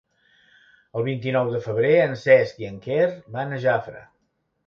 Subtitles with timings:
[1.01, 3.05] El vint-i-nou de febrer en Cesc i en Quer
[3.37, 4.01] van a Jafre.